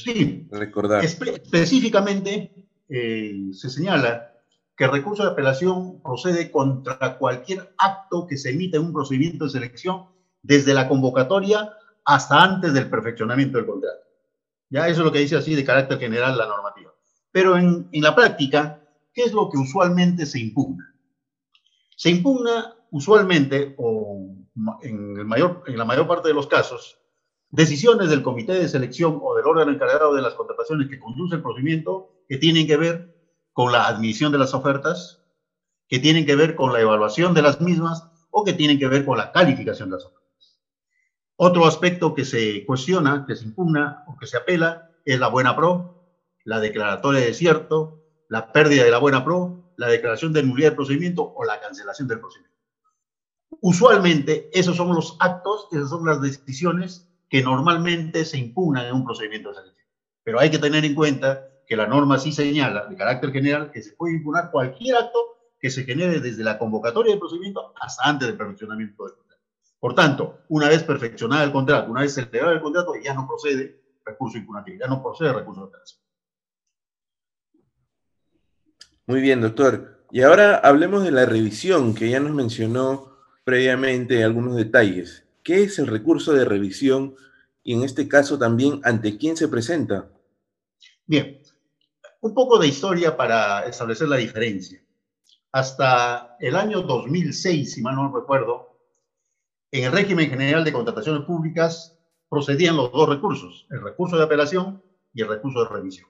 recordar. 0.50 1.04
específicamente 1.04 2.52
eh, 2.88 3.48
se 3.52 3.70
señala 3.70 4.32
que 4.76 4.84
el 4.84 4.92
recurso 4.92 5.24
de 5.24 5.30
apelación 5.30 6.00
procede 6.02 6.50
contra 6.50 7.18
cualquier 7.18 7.74
acto 7.78 8.26
que 8.26 8.36
se 8.36 8.50
emite 8.50 8.76
en 8.76 8.84
un 8.84 8.92
procedimiento 8.92 9.44
de 9.44 9.50
selección 9.50 10.06
desde 10.42 10.74
la 10.74 10.88
convocatoria 10.88 11.72
hasta 12.04 12.42
antes 12.42 12.72
del 12.74 12.90
perfeccionamiento 12.90 13.58
del 13.58 13.66
contrato. 13.66 14.00
Ya 14.70 14.88
eso 14.88 15.00
es 15.00 15.06
lo 15.06 15.12
que 15.12 15.20
dice 15.20 15.36
así 15.36 15.54
de 15.54 15.64
carácter 15.64 15.98
general 15.98 16.36
la 16.36 16.46
normativa. 16.46 16.92
Pero 17.30 17.56
en, 17.56 17.88
en 17.90 18.02
la 18.02 18.14
práctica, 18.14 18.80
¿qué 19.12 19.22
es 19.22 19.32
lo 19.32 19.48
que 19.48 19.58
usualmente 19.58 20.26
se 20.26 20.40
impugna? 20.40 20.93
Se 22.04 22.10
impugna 22.10 22.76
usualmente, 22.90 23.74
o 23.78 24.28
en, 24.82 25.16
la 25.16 25.24
mayor 25.86 26.06
parte 26.06 26.28
de 26.28 26.34
los 26.34 26.46
casos, 26.46 26.98
decisiones 27.48 28.10
del 28.10 28.22
comité 28.22 28.52
de 28.52 28.68
selección 28.68 29.18
o 29.22 29.34
del 29.34 29.46
órgano 29.46 29.72
encargado 29.72 30.14
de 30.14 30.20
las 30.20 30.34
contrataciones 30.34 30.90
que 30.90 31.00
conduce 31.00 31.36
el 31.36 31.42
procedimiento 31.42 32.10
que 32.28 32.36
tienen 32.36 32.66
que 32.66 32.76
ver 32.76 33.16
con 33.54 33.72
la 33.72 33.86
admisión 33.86 34.32
de 34.32 34.36
las 34.36 34.52
ofertas, 34.52 35.22
que 35.88 35.98
tienen 35.98 36.26
que 36.26 36.36
ver 36.36 36.56
con 36.56 36.74
la 36.74 36.80
evaluación 36.82 37.32
de 37.32 37.40
las 37.40 37.62
mismas 37.62 38.06
o 38.28 38.44
que 38.44 38.52
tienen 38.52 38.78
que 38.78 38.88
ver 38.88 39.06
con 39.06 39.16
la 39.16 39.32
calificación 39.32 39.88
de 39.88 39.96
las 39.96 40.04
ofertas. 40.04 40.60
Otro 41.36 41.64
aspecto 41.64 42.14
que 42.14 42.26
se 42.26 42.66
cuestiona, 42.66 43.24
que 43.26 43.34
se 43.34 43.46
impugna 43.46 44.04
o 44.08 44.18
que 44.18 44.26
se 44.26 44.36
apela 44.36 44.90
es 45.06 45.18
la 45.18 45.28
buena 45.28 45.56
pro, 45.56 46.04
la 46.44 46.60
declaratoria 46.60 47.22
de 47.22 47.32
cierto, 47.32 48.04
la 48.28 48.52
pérdida 48.52 48.84
de 48.84 48.90
la 48.90 48.98
buena 48.98 49.24
pro, 49.24 49.63
la 49.76 49.88
declaración 49.88 50.32
de 50.32 50.42
nulidad 50.42 50.68
del 50.68 50.76
procedimiento 50.76 51.32
o 51.34 51.44
la 51.44 51.60
cancelación 51.60 52.08
del 52.08 52.20
procedimiento. 52.20 52.54
Usualmente 53.60 54.50
esos 54.52 54.76
son 54.76 54.94
los 54.94 55.16
actos, 55.20 55.68
esas 55.72 55.90
son 55.90 56.04
las 56.04 56.20
decisiones 56.20 57.08
que 57.28 57.42
normalmente 57.42 58.24
se 58.24 58.38
impugnan 58.38 58.86
en 58.86 58.94
un 58.94 59.04
procedimiento 59.04 59.50
de 59.50 59.56
selección. 59.56 59.88
Pero 60.22 60.40
hay 60.40 60.50
que 60.50 60.58
tener 60.58 60.84
en 60.84 60.94
cuenta 60.94 61.48
que 61.66 61.76
la 61.76 61.86
norma 61.86 62.18
sí 62.18 62.32
señala, 62.32 62.86
de 62.86 62.96
carácter 62.96 63.32
general, 63.32 63.70
que 63.70 63.82
se 63.82 63.92
puede 63.92 64.14
impugnar 64.14 64.50
cualquier 64.50 64.96
acto 64.96 65.18
que 65.58 65.70
se 65.70 65.84
genere 65.84 66.20
desde 66.20 66.44
la 66.44 66.58
convocatoria 66.58 67.12
del 67.12 67.18
procedimiento 67.18 67.72
hasta 67.80 68.04
antes 68.08 68.28
del 68.28 68.36
perfeccionamiento 68.36 69.04
del 69.04 69.14
contrato. 69.14 69.42
Por 69.80 69.94
tanto, 69.94 70.40
una 70.48 70.68
vez 70.68 70.82
perfeccionado 70.82 71.42
el 71.44 71.52
contrato, 71.52 71.90
una 71.90 72.02
vez 72.02 72.14
celebrado 72.14 72.52
el 72.52 72.60
contrato, 72.60 72.92
ya 73.02 73.14
no 73.14 73.26
procede 73.26 73.80
recurso 74.04 74.38
impugnativo, 74.38 74.78
ya 74.78 74.86
no 74.86 75.02
procede 75.02 75.32
recurso 75.32 75.62
de 75.62 75.66
operación. 75.68 76.03
Muy 79.06 79.20
bien, 79.20 79.42
doctor. 79.42 80.02
Y 80.10 80.22
ahora 80.22 80.56
hablemos 80.56 81.04
de 81.04 81.10
la 81.10 81.26
revisión, 81.26 81.94
que 81.94 82.08
ya 82.08 82.20
nos 82.20 82.32
mencionó 82.32 83.18
previamente 83.44 84.24
algunos 84.24 84.56
detalles. 84.56 85.26
¿Qué 85.42 85.62
es 85.62 85.78
el 85.78 85.88
recurso 85.88 86.32
de 86.32 86.46
revisión 86.46 87.14
y 87.62 87.74
en 87.74 87.82
este 87.82 88.08
caso 88.08 88.38
también 88.38 88.80
ante 88.82 89.18
quién 89.18 89.36
se 89.36 89.48
presenta? 89.48 90.08
Bien, 91.06 91.42
un 92.20 92.32
poco 92.32 92.58
de 92.58 92.68
historia 92.68 93.14
para 93.14 93.66
establecer 93.66 94.08
la 94.08 94.16
diferencia. 94.16 94.82
Hasta 95.52 96.36
el 96.40 96.56
año 96.56 96.80
2006, 96.80 97.74
si 97.74 97.82
mal 97.82 97.96
no 97.96 98.10
recuerdo, 98.14 98.78
en 99.70 99.84
el 99.84 99.92
régimen 99.92 100.30
general 100.30 100.64
de 100.64 100.72
contrataciones 100.72 101.26
públicas 101.26 101.98
procedían 102.30 102.76
los 102.76 102.90
dos 102.90 103.08
recursos, 103.08 103.66
el 103.70 103.82
recurso 103.82 104.16
de 104.16 104.24
apelación 104.24 104.82
y 105.12 105.20
el 105.20 105.28
recurso 105.28 105.62
de 105.62 105.68
revisión. 105.68 106.08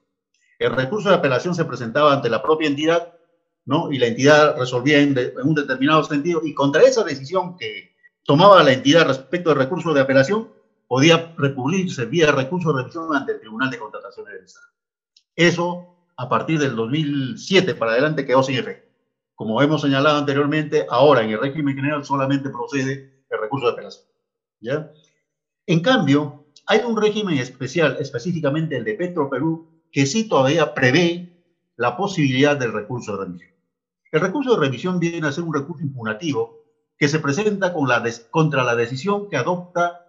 El 0.65 0.75
recurso 0.75 1.11
de 1.11 1.17
apelación 1.17 1.55
se 1.55 1.67
presentaba 1.67 2.15
ante 2.15 2.31
la 2.31 2.43
propia 2.43 2.69
entidad, 2.69 3.13
¿no? 3.67 3.93
Y 3.93 3.99
la 3.99 4.07
entidad 4.07 4.57
resolvía 4.57 4.99
en, 4.99 5.15
un 5.45 5.55
determinado 5.55 6.03
sentido 6.05 6.41
y 6.43 6.55
contra 6.55 6.83
esa 6.83 7.05
decisión 7.05 7.55
que 7.59 7.95
tomaba 8.23 8.63
la 8.63 8.73
entidad 8.73 9.07
respecto 9.07 9.51
del 9.51 9.59
recurso 9.59 9.93
de 9.93 10.01
apelación, 10.01 10.49
podía 10.89 11.35
recurrirse 11.37 12.07
vía 12.07 12.33
recurso 12.33 12.73
de 12.73 12.79
revisión 12.79 13.15
ante 13.15 13.33
el 13.33 13.41
Tribunal 13.41 13.69
de 13.69 13.79
Contrataciones 13.79 14.33
del 14.33 14.45
Estado. 14.45 14.67
Eso 15.37 15.97
a 16.17 16.31
partir 16.31 16.59
del 16.59 16.77
2007 16.77 17.75
para 17.75 17.93
adelante 17.93 18.25
quedó 18.25 18.43
sin 18.43 18.57
efecto. 18.57 18.89
Como 19.35 19.61
hemos 19.61 19.83
señalado 19.83 20.17
anteriormente, 20.17 20.87
ahora 20.89 21.23
en 21.23 21.31
el 21.31 21.41
régimen 21.41 21.77
general 21.77 22.07
solamente 22.07 22.49
procede 22.49 23.23
el 23.29 23.39
recurso 23.39 23.67
de 23.67 23.73
apelación. 23.73 24.07
¿ya? 24.61 24.91
En 25.67 25.81
cambio, 25.81 26.47
hay 26.65 26.81
un 26.87 26.97
régimen 26.97 27.37
especial, 27.37 27.99
específicamente 28.01 28.79
el 28.79 28.85
de 28.85 28.95
Petro 28.95 29.29
Perú, 29.29 29.74
que 29.95 30.05
sí 30.05 30.29
todavía 30.29 30.75
prevé 30.75 31.43
la 31.77 31.97
posibilidad 31.97 32.57
del 32.57 32.75
recurso 32.75 33.17
de 33.17 33.25
revisión. 33.25 33.51
El 34.13 34.21
recurso 34.21 34.55
de 34.55 34.61
revisión 34.61 34.99
viene 34.99 35.27
a 35.27 35.33
ser 35.33 35.45
un 35.45 35.55
recurso 35.55 35.83
impugnativo 35.83 36.59
que 36.99 37.09
se 37.09 37.21
presenta 37.21 37.73
contra 37.73 38.63
la 38.63 38.77
decisión 38.77 39.31
que 39.31 39.39
adopta 39.39 40.05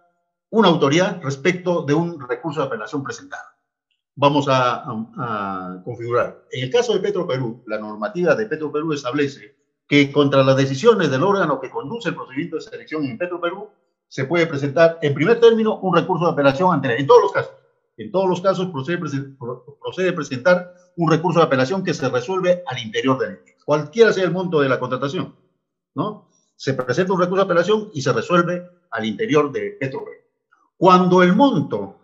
una 0.50 0.68
autoridad 0.68 1.22
respecto 1.22 1.82
de 1.82 1.94
un 1.94 2.20
recurso 2.28 2.60
de 2.60 2.66
apelación 2.66 3.02
presentado 3.02 3.56
vamos 4.16 4.46
a, 4.48 5.82
configurar. 5.84 6.42
En 6.50 6.64
el 6.64 6.70
caso 6.70 6.94
de 6.94 7.00
Petro 7.00 7.26
Perú, 7.26 7.62
la 7.66 7.78
normativa 7.78 8.34
de 8.34 8.46
Petro 8.46 8.72
Perú 8.72 8.92
establece 8.92 9.54
que 9.86 10.10
contra 10.10 10.42
las 10.42 10.56
decisiones 10.56 11.10
del 11.10 11.22
órgano 11.22 11.60
que 11.60 11.70
conduce 11.70 12.08
el 12.08 12.16
procedimiento 12.16 12.56
de 12.56 12.62
selección 12.62 13.04
en 13.04 13.18
Petro 13.18 13.40
Perú, 13.40 13.68
se 14.08 14.24
puede 14.24 14.46
presentar 14.46 14.98
en 15.02 15.14
primer 15.14 15.38
término 15.38 15.78
un 15.78 15.94
recurso 15.94 16.26
de 16.26 16.32
apelación 16.32 16.72
ante 16.72 16.98
en 16.98 17.06
todos 17.06 17.22
los 17.22 17.32
casos. 17.32 17.52
En 17.96 18.12
todos 18.12 18.28
los 18.28 18.40
casos 18.40 18.68
procede, 18.68 18.98
procede 18.98 20.12
presentar 20.12 20.74
un 20.96 21.10
recurso 21.10 21.40
de 21.40 21.46
apelación 21.46 21.82
que 21.82 21.94
se 21.94 22.08
resuelve 22.08 22.62
al 22.66 22.78
interior 22.78 23.18
del 23.18 23.30
ente, 23.30 23.56
cualquiera 23.64 24.12
sea 24.12 24.24
el 24.24 24.32
monto 24.32 24.60
de 24.60 24.68
la 24.68 24.78
contratación, 24.78 25.34
¿no? 25.94 26.28
Se 26.56 26.74
presenta 26.74 27.12
un 27.12 27.20
recurso 27.20 27.44
de 27.44 27.52
apelación 27.52 27.90
y 27.92 28.02
se 28.02 28.12
resuelve 28.12 28.66
al 28.90 29.04
interior 29.04 29.52
de 29.52 29.76
Petro 29.78 30.04
Perú. 30.04 30.16
Cuando 30.76 31.22
el 31.22 31.34
monto 31.34 31.98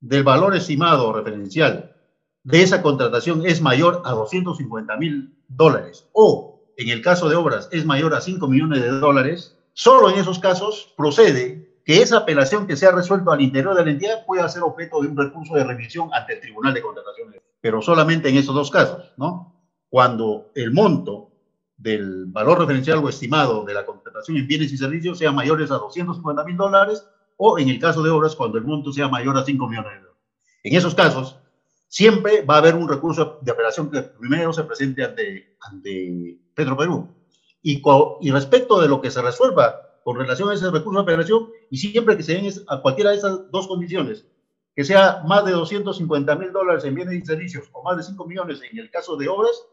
del 0.00 0.22
valor 0.22 0.54
estimado 0.54 1.12
referencial 1.12 1.96
de 2.44 2.62
esa 2.62 2.82
contratación 2.82 3.44
es 3.44 3.60
mayor 3.60 4.02
a 4.04 4.12
250 4.12 4.96
mil 4.96 5.36
dólares 5.48 6.08
o 6.12 6.60
en 6.76 6.90
el 6.90 7.02
caso 7.02 7.28
de 7.28 7.36
obras 7.36 7.68
es 7.72 7.84
mayor 7.84 8.14
a 8.14 8.20
5 8.20 8.46
millones 8.46 8.82
de 8.82 8.90
dólares, 8.90 9.56
solo 9.72 10.10
en 10.10 10.18
esos 10.18 10.38
casos 10.38 10.94
procede 10.96 11.65
que 11.86 12.02
esa 12.02 12.18
apelación 12.18 12.66
que 12.66 12.76
se 12.76 12.84
ha 12.84 12.90
resuelto 12.90 13.30
al 13.30 13.40
interior 13.40 13.76
de 13.76 13.84
la 13.84 13.92
entidad 13.92 14.26
pueda 14.26 14.48
ser 14.48 14.64
objeto 14.64 15.00
de 15.00 15.06
un 15.06 15.16
recurso 15.16 15.54
de 15.54 15.62
revisión 15.62 16.10
ante 16.12 16.34
el 16.34 16.40
Tribunal 16.40 16.74
de 16.74 16.82
Contrataciones, 16.82 17.40
pero 17.60 17.80
solamente 17.80 18.28
en 18.28 18.36
esos 18.36 18.56
dos 18.56 18.72
casos, 18.72 19.12
¿no? 19.16 19.54
Cuando 19.88 20.50
el 20.56 20.72
monto 20.72 21.30
del 21.76 22.26
valor 22.26 22.58
referencial 22.58 22.98
o 22.98 23.08
estimado 23.08 23.64
de 23.64 23.72
la 23.72 23.86
contratación 23.86 24.36
en 24.36 24.48
bienes 24.48 24.72
y 24.72 24.76
servicios 24.76 25.18
sea 25.18 25.30
mayores 25.30 25.70
a 25.70 25.74
250 25.74 26.42
mil 26.42 26.56
dólares 26.56 27.06
o 27.36 27.56
en 27.56 27.68
el 27.68 27.78
caso 27.78 28.02
de 28.02 28.10
obras 28.10 28.34
cuando 28.34 28.58
el 28.58 28.64
monto 28.64 28.92
sea 28.92 29.06
mayor 29.06 29.38
a 29.38 29.44
5 29.44 29.68
millones 29.68 29.92
de 29.92 29.98
dólares. 29.98 30.20
En 30.64 30.76
esos 30.76 30.96
casos, 30.96 31.38
siempre 31.86 32.42
va 32.42 32.56
a 32.56 32.58
haber 32.58 32.74
un 32.74 32.88
recurso 32.88 33.38
de 33.42 33.52
apelación 33.52 33.92
que 33.92 34.02
primero 34.02 34.52
se 34.52 34.64
presente 34.64 35.04
ante, 35.04 35.56
ante 35.60 36.36
Petro 36.52 36.76
Perú. 36.76 37.14
Y, 37.62 37.80
y 38.22 38.30
respecto 38.32 38.80
de 38.80 38.88
lo 38.88 39.00
que 39.00 39.12
se 39.12 39.22
resuelva 39.22 39.86
con 40.06 40.16
relación 40.16 40.48
a 40.48 40.54
ese 40.54 40.70
recurso 40.70 41.00
de 41.00 41.02
apelación, 41.02 41.48
y 41.68 41.78
siempre 41.78 42.16
que 42.16 42.22
se 42.22 42.34
den 42.34 42.48
a 42.68 42.80
cualquiera 42.80 43.10
de 43.10 43.16
esas 43.16 43.50
dos 43.50 43.66
condiciones, 43.66 44.24
que 44.72 44.84
sea 44.84 45.24
más 45.26 45.44
de 45.44 45.50
250 45.50 46.36
mil 46.36 46.52
dólares 46.52 46.84
en 46.84 46.94
bienes 46.94 47.16
y 47.16 47.26
servicios 47.26 47.68
o 47.72 47.82
más 47.82 47.96
de 47.96 48.04
5 48.04 48.24
millones 48.24 48.60
en 48.70 48.78
el 48.78 48.88
caso 48.88 49.16
de 49.16 49.26
obras, 49.26 49.66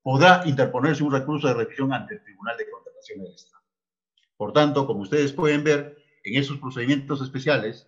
podrá 0.00 0.40
interponerse 0.46 1.04
un 1.04 1.12
recurso 1.12 1.48
de 1.48 1.52
revisión 1.52 1.92
ante 1.92 2.14
el 2.14 2.22
Tribunal 2.22 2.56
de 2.56 2.70
Contrataciones 2.70 3.24
del 3.26 3.34
Estado. 3.34 3.64
Por 4.38 4.54
tanto, 4.54 4.86
como 4.86 5.00
ustedes 5.02 5.34
pueden 5.34 5.62
ver, 5.62 5.98
en 6.24 6.40
esos 6.40 6.56
procedimientos 6.56 7.20
especiales 7.20 7.86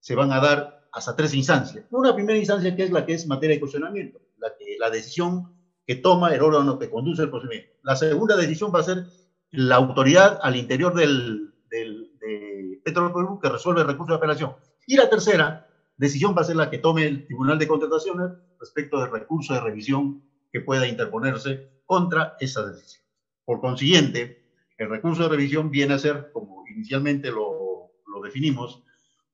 se 0.00 0.14
van 0.14 0.32
a 0.32 0.40
dar 0.40 0.88
hasta 0.90 1.14
tres 1.16 1.34
instancias. 1.34 1.84
Una 1.90 2.14
primera 2.14 2.38
instancia 2.38 2.74
que 2.74 2.84
es 2.84 2.90
la 2.90 3.04
que 3.04 3.12
es 3.12 3.26
materia 3.26 3.56
de 3.56 3.60
cuestionamiento, 3.60 4.22
la, 4.38 4.56
que, 4.58 4.78
la 4.80 4.88
decisión 4.88 5.54
que 5.86 5.96
toma 5.96 6.34
el 6.34 6.40
órgano 6.40 6.78
que 6.78 6.88
conduce 6.88 7.24
el 7.24 7.30
procedimiento. 7.30 7.74
La 7.82 7.94
segunda 7.94 8.36
decisión 8.36 8.72
va 8.74 8.80
a 8.80 8.84
ser 8.84 9.04
la 9.50 9.76
autoridad 9.76 10.38
al 10.42 10.56
interior 10.56 10.94
del, 10.94 11.54
del 11.70 12.12
de 12.20 13.38
que 13.42 13.48
resuelve 13.48 13.80
el 13.80 13.86
recurso 13.86 14.12
de 14.12 14.18
apelación. 14.18 14.54
Y 14.86 14.96
la 14.96 15.08
tercera 15.08 15.68
decisión 15.96 16.34
va 16.36 16.42
a 16.42 16.44
ser 16.44 16.56
la 16.56 16.70
que 16.70 16.78
tome 16.78 17.06
el 17.06 17.26
Tribunal 17.26 17.58
de 17.58 17.66
Contrataciones 17.66 18.30
respecto 18.60 19.00
del 19.00 19.10
recurso 19.10 19.54
de 19.54 19.60
revisión 19.60 20.22
que 20.52 20.60
pueda 20.60 20.86
interponerse 20.86 21.68
contra 21.84 22.36
esa 22.38 22.66
decisión. 22.66 23.04
Por 23.44 23.60
consiguiente, 23.60 24.44
el 24.78 24.88
recurso 24.88 25.24
de 25.24 25.30
revisión 25.30 25.70
viene 25.70 25.94
a 25.94 25.98
ser, 25.98 26.30
como 26.32 26.64
inicialmente 26.68 27.30
lo 27.30 27.90
definimos, 28.22 28.82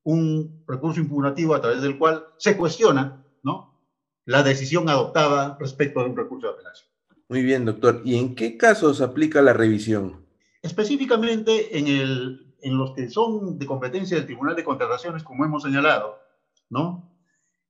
un 0.05 0.65
recurso 0.67 1.01
impugnativo 1.01 1.55
a 1.55 1.61
través 1.61 1.83
del 1.83 1.99
cual 1.99 2.27
se 2.39 2.57
cuestiona 2.57 3.25
¿no? 3.43 3.81
la 4.25 4.43
decisión 4.43 4.89
adoptada 4.89 5.57
respecto 5.61 6.01
a 6.01 6.07
un 6.07 6.17
recurso 6.17 6.49
de 6.49 6.55
apelación. 6.55 6.89
Muy 7.29 7.43
bien, 7.43 7.65
doctor. 7.65 8.03
¿Y 8.05 8.17
en 8.17 8.35
qué 8.35 8.57
casos 8.57 9.01
aplica 9.01 9.43
la 9.43 9.53
revisión? 9.53 10.25
Específicamente 10.63 11.79
en, 11.79 12.79
los 12.79 12.93
que 12.93 13.09
son 13.11 13.59
de 13.59 13.67
competencia 13.67 14.17
del 14.17 14.27
Tribunal 14.27 14.55
de 14.55 14.65
Contrataciones, 14.65 15.23
como 15.23 15.45
hemos 15.45 15.63
señalado, 15.63 16.19
¿no? 16.71 17.13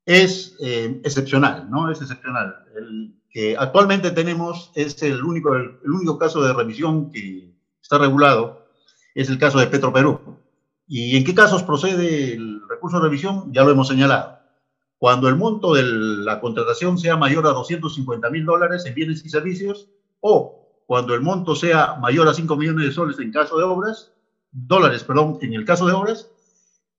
es 0.06 0.56
eh, 0.60 1.00
excepcional, 1.04 1.70
¿no? 1.70 1.90
Es 1.90 2.00
excepcional. 2.00 2.56
El 2.76 3.14
que 3.30 3.56
actualmente 3.56 4.10
tenemos 4.10 4.70
es 4.74 5.02
el 5.02 5.22
único, 5.22 5.54
el, 5.54 5.78
el 5.84 5.90
único 5.90 6.18
caso 6.18 6.42
de 6.42 6.52
revisión 6.52 7.10
que 7.10 7.54
está 7.80 7.98
regulado, 7.98 8.66
es 9.14 9.28
el 9.28 9.38
caso 9.38 9.58
de 9.58 9.66
Petro 9.66 9.92
Perú. 9.92 10.20
¿Y 10.86 11.16
en 11.16 11.24
qué 11.24 11.34
casos 11.34 11.62
procede 11.62 12.34
el 12.34 12.60
recurso 12.68 12.98
de 12.98 13.04
revisión? 13.04 13.52
Ya 13.52 13.64
lo 13.64 13.70
hemos 13.70 13.88
señalado. 13.88 14.38
Cuando 15.02 15.28
el 15.28 15.34
monto 15.34 15.74
de 15.74 15.82
la 15.82 16.38
contratación 16.38 16.96
sea 16.96 17.16
mayor 17.16 17.44
a 17.48 17.50
250 17.50 18.30
mil 18.30 18.44
dólares 18.44 18.86
en 18.86 18.94
bienes 18.94 19.24
y 19.24 19.28
servicios 19.28 19.88
o 20.20 20.64
cuando 20.86 21.12
el 21.14 21.20
monto 21.20 21.56
sea 21.56 21.96
mayor 21.96 22.28
a 22.28 22.34
5 22.34 22.54
millones 22.54 22.86
de 22.86 22.92
soles 22.92 23.18
en 23.18 23.32
caso 23.32 23.58
de 23.58 23.64
obras, 23.64 24.12
dólares, 24.52 25.02
perdón, 25.02 25.40
en 25.42 25.54
el 25.54 25.64
caso 25.64 25.88
de 25.88 25.92
obras, 25.92 26.30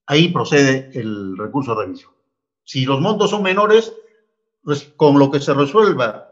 ahí 0.06 0.28
procede 0.34 0.92
el 0.94 1.38
recurso 1.38 1.76
de 1.76 1.86
revisión. 1.86 2.12
Si 2.66 2.84
los 2.84 3.00
montos 3.00 3.30
son 3.30 3.42
menores, 3.42 3.94
pues 4.66 4.92
con 4.98 5.18
lo 5.18 5.32
que 5.32 5.40
se 5.40 5.54
resuelva 5.54 6.30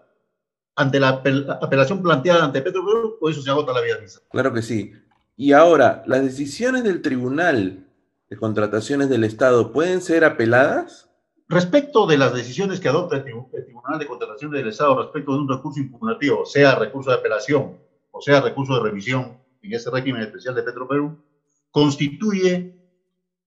ante 0.75 0.99
la 0.99 1.23
apelación 1.61 2.03
planteada 2.03 2.43
ante 2.43 2.61
Petro, 2.61 2.83
pues 3.17 3.37
eso 3.37 3.45
se 3.45 3.49
agota 3.49 3.71
la 3.71 3.79
vía 3.79 3.97
misa. 4.01 4.19
Claro 4.29 4.51
que 4.51 4.61
sí. 4.61 4.91
Y 5.37 5.53
ahora, 5.53 6.03
¿las 6.05 6.21
decisiones 6.21 6.83
del 6.83 7.01
Tribunal 7.01 7.87
de 8.29 8.35
Contrataciones 8.35 9.07
del 9.07 9.23
Estado 9.23 9.71
pueden 9.71 10.01
ser 10.01 10.25
apeladas? 10.25 11.07
Respecto 11.51 12.07
de 12.07 12.17
las 12.17 12.33
decisiones 12.33 12.79
que 12.79 12.87
adopta 12.87 13.17
el, 13.17 13.23
Tribunal 13.25 13.99
de 13.99 14.07
Contrataciones 14.07 14.57
del 14.57 14.69
Estado 14.69 15.01
respecto 15.01 15.33
de 15.33 15.39
un 15.39 15.49
recurso 15.49 15.81
impugnativo, 15.81 16.45
sea 16.45 16.75
recurso 16.75 17.09
de 17.09 17.17
apelación 17.17 17.77
o 18.11 18.21
sea 18.21 18.39
recurso 18.39 18.75
de 18.75 18.83
revisión, 18.83 19.37
en 19.61 19.73
ese 19.73 19.89
régimen 19.89 20.21
especial 20.21 20.55
de 20.55 20.63
Petroperú, 20.63 21.21
constituye 21.69 22.73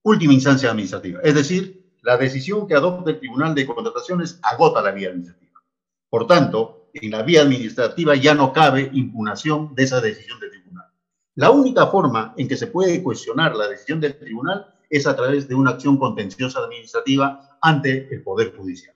última 0.02 0.34
instancia 0.34 0.70
administrativa. 0.70 1.20
Es 1.23 1.34
decir, 1.34 1.92
la 2.02 2.18
decisión 2.18 2.66
que 2.66 2.75
adopta 2.75 3.11
el 3.11 3.20
Tribunal 3.20 3.54
de 3.54 3.64
Contrataciones 3.64 4.38
agota 4.42 4.82
la 4.82 4.90
vía 4.90 5.08
administrativa. 5.08 5.62
Por 6.11 6.26
tanto, 6.26 6.90
en 6.92 7.11
la 7.11 7.23
vía 7.23 7.40
administrativa 7.40 8.16
ya 8.16 8.34
no 8.34 8.52
cabe 8.52 8.90
impugnación 8.92 9.75
de 9.75 9.82
esa 9.82 10.02
decisión 10.02 10.38
del 10.40 10.50
tribunal. 10.50 10.88
La 11.37 11.50
única 11.50 11.87
forma 11.87 12.34
en 12.37 12.49
que 12.49 12.58
se 12.58 12.66
puede 12.66 13.02
cuestionar 13.02 13.56
la 13.56 13.66
decisión 13.66 13.99
del 13.99 14.18
tribunal 14.18 14.75
es 14.90 15.06
a 15.06 15.16
través 15.16 15.49
de 15.49 15.54
una 15.54 15.70
acción 15.70 15.96
contenciosa 15.96 16.61
administrativa 16.61 17.53
ante 17.64 18.14
el 18.14 18.23
Poder 18.23 18.54
Judicial. 18.54 18.94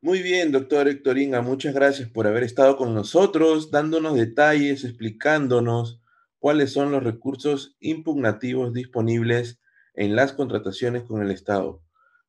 Muy 0.00 0.22
bien, 0.22 0.52
doctor 0.52 0.86
Héctor 0.86 1.18
Inga, 1.18 1.42
muchas 1.42 1.74
gracias 1.74 2.08
por 2.08 2.28
haber 2.28 2.44
estado 2.44 2.76
con 2.76 2.94
nosotros, 2.94 3.72
dándonos 3.72 4.14
detalles, 4.14 4.84
explicándonos 4.84 6.00
cuáles 6.38 6.72
son 6.72 6.92
los 6.92 7.02
recursos 7.02 7.76
impugnativos 7.80 8.72
disponibles 8.72 9.60
en 9.94 10.14
las 10.14 10.32
contrataciones 10.32 11.02
con 11.02 11.20
el 11.20 11.32
Estado. 11.32 11.82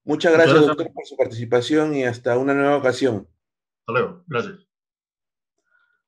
Muchas 0.03 0.33
gracias, 0.33 0.65
doctor, 0.65 0.91
por 0.91 1.05
su 1.05 1.15
participación 1.15 1.93
y 1.93 2.05
hasta 2.05 2.37
una 2.39 2.55
nueva 2.55 2.77
ocasión. 2.77 3.27
Hasta 3.81 3.91
luego, 3.91 4.23
gracias. 4.25 4.55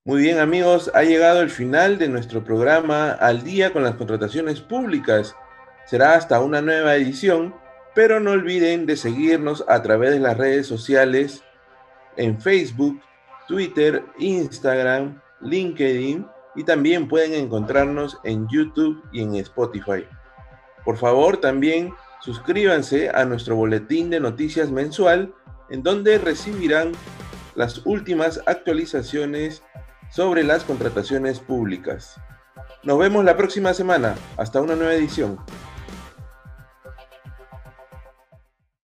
Muy 0.04 0.22
bien, 0.22 0.40
amigos, 0.40 0.90
ha 0.96 1.04
llegado 1.04 1.42
el 1.42 1.52
final 1.52 2.00
de 2.00 2.08
nuestro 2.08 2.44
programa 2.44 3.12
Al 3.12 3.44
día 3.44 3.72
con 3.72 3.84
las 3.84 3.94
contrataciones 3.96 4.62
públicas. 4.62 5.36
Será 5.86 6.16
hasta 6.16 6.42
una 6.42 6.62
nueva 6.62 6.96
edición, 6.96 7.54
pero 7.96 8.20
no 8.20 8.32
olviden 8.32 8.86
de 8.86 8.98
seguirnos 8.98 9.64
a 9.68 9.82
través 9.82 10.12
de 10.12 10.20
las 10.20 10.38
redes 10.38 10.68
sociales 10.68 11.44
en 12.18 12.40
Facebook, 12.40 13.02
Twitter, 13.48 14.04
Instagram, 14.20 15.22
LinkedIn 15.42 16.26
y 16.56 16.64
también 16.64 17.08
pueden 17.08 17.34
encontrarnos 17.34 18.18
en 18.24 18.48
YouTube 18.50 19.04
y 19.12 19.22
en 19.22 19.36
Spotify. 19.36 20.06
Por 20.84 20.98
favor, 20.98 21.38
también 21.38 21.94
suscríbanse 22.22 23.10
a 23.10 23.26
nuestro 23.26 23.56
boletín 23.56 24.10
de 24.10 24.20
noticias 24.20 24.72
mensual 24.72 25.34
en 25.70 25.84
donde 25.84 26.18
recibirán 26.18 26.92
las 27.56 27.86
últimas 27.86 28.42
actualizaciones 28.46 29.64
sobre 30.12 30.44
las 30.44 30.64
contrataciones 30.64 31.40
públicas. 31.40 32.20
Nos 32.84 32.98
vemos 32.98 33.26
la 33.26 33.38
próxima 33.38 33.74
semana. 33.74 34.16
Hasta 34.38 34.62
una 34.62 34.76
nueva 34.76 34.94
edición. 34.94 35.38